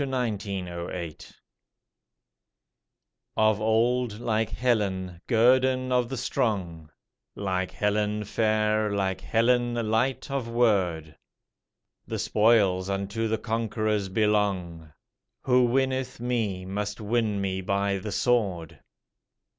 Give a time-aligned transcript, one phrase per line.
[0.01, 1.33] Quebec 1608
[3.37, 6.89] 1908 Of old, like Helen, guerdon of the strong
[7.35, 11.15] Like Helen fair, like Helen light of word,
[12.07, 14.91] "The spoils unto the conquerors belong.
[15.43, 18.79] Who winneth me must win me by the sword."